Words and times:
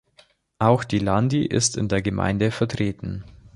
Auch 0.57 0.83
die 0.83 0.97
Landi 0.97 1.45
ist 1.45 1.77
in 1.77 1.87
der 1.87 2.01
Gemeinde 2.01 2.49
vertreten. 2.49 3.23